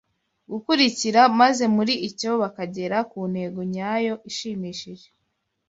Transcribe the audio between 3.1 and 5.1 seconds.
ku ntego nyayo ishimishije